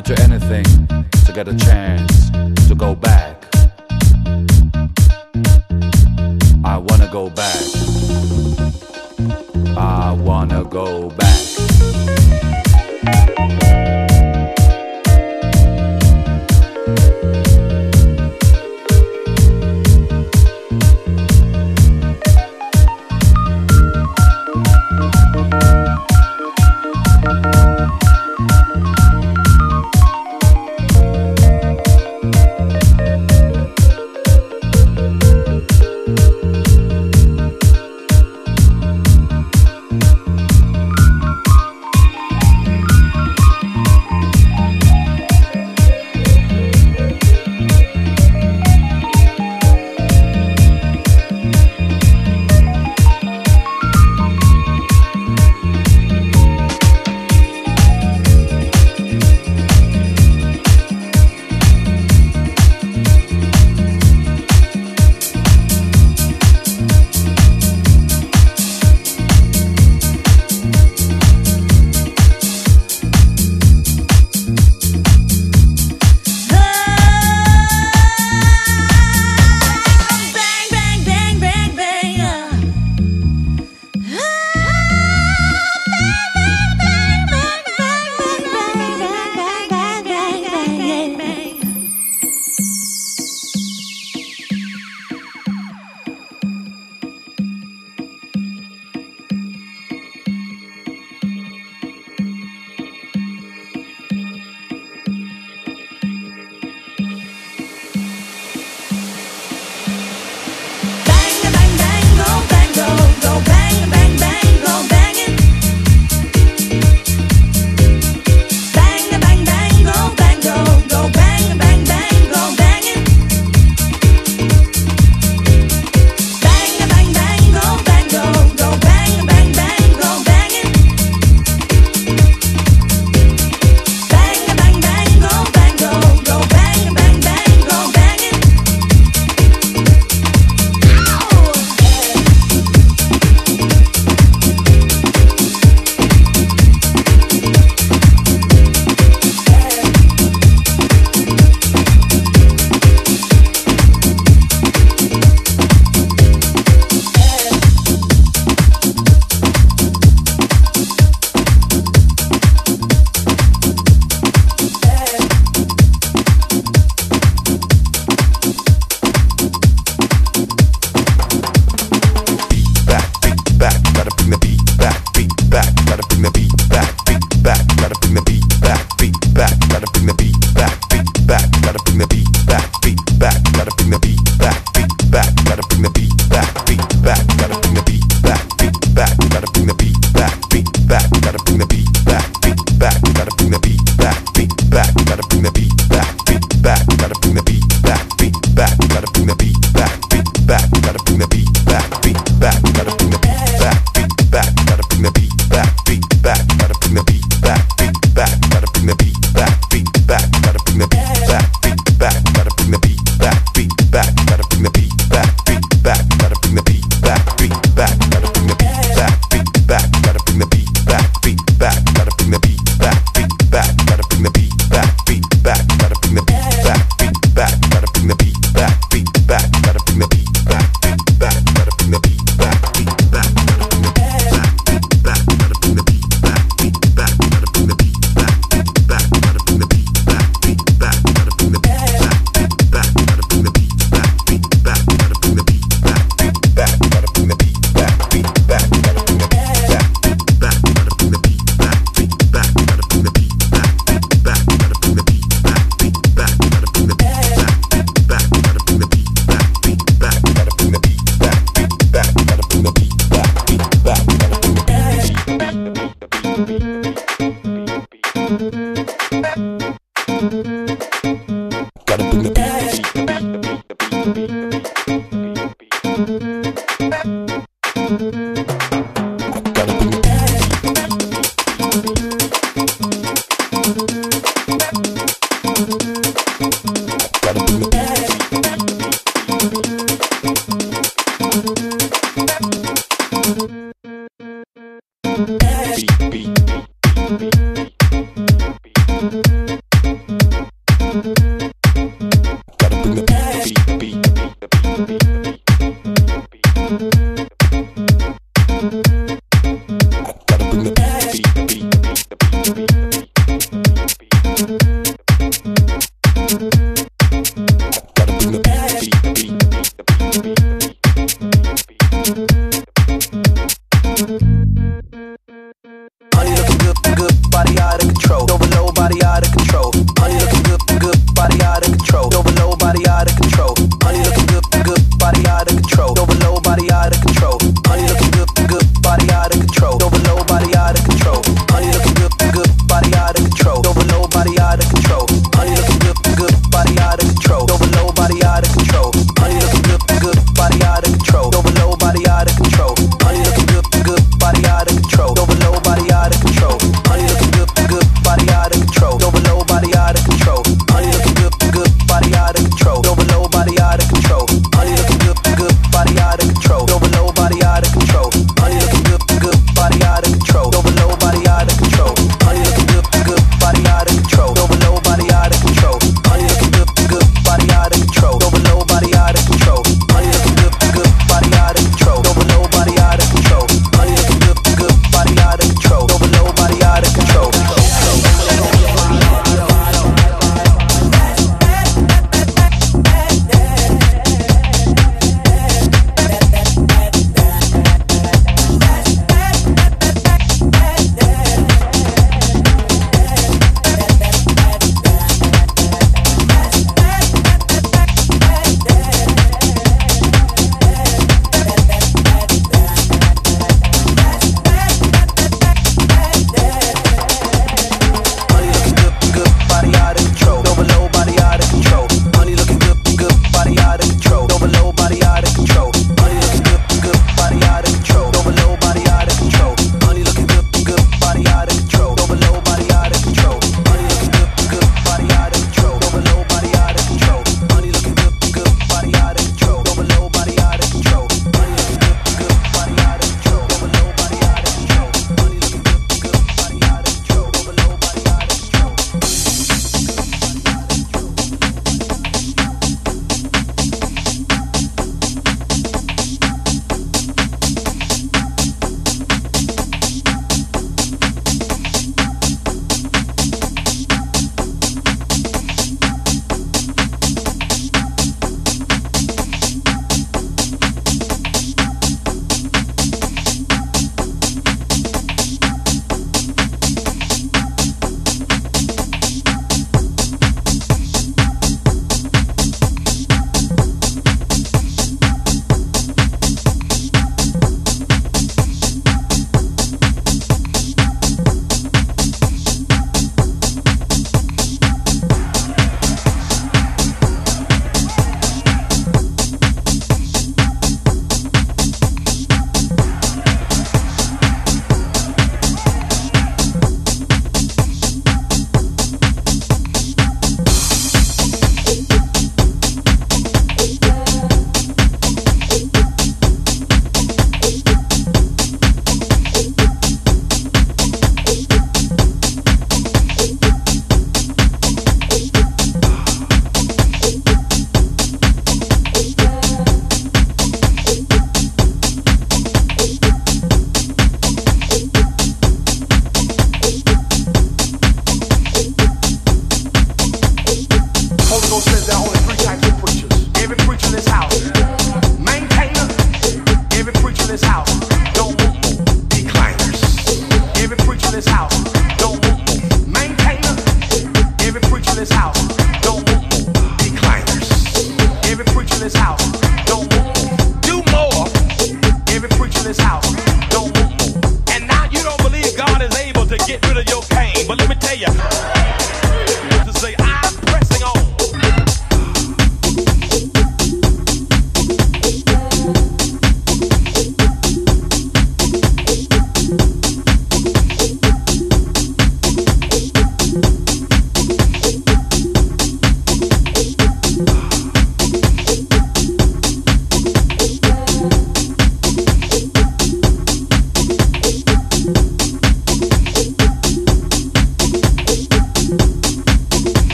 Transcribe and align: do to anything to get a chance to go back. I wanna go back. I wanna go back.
do 0.00 0.14
to 0.14 0.22
anything 0.24 0.64
to 1.24 1.32
get 1.32 1.46
a 1.46 1.54
chance 1.54 2.30
to 2.66 2.74
go 2.74 2.96
back. 2.96 3.46
I 6.64 6.78
wanna 6.78 7.08
go 7.12 7.30
back. 7.30 7.62
I 9.76 10.12
wanna 10.18 10.64
go 10.64 11.10
back. 11.10 11.44